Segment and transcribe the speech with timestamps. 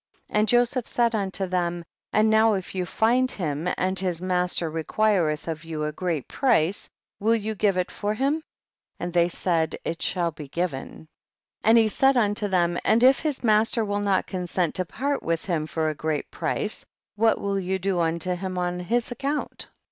[0.29, 0.39] 30.
[0.39, 5.47] And Joseph said unto them, and now if you find him, and his master requireth
[5.47, 6.89] of you a great price,
[7.19, 8.41] will you give it for him?
[8.99, 10.87] and they said, it shall be given.
[10.93, 11.07] 31.
[11.65, 15.45] And he said unto them, and if his master will not consent to part with
[15.45, 16.83] him for a great price,
[17.15, 19.69] what will you do unto him on his account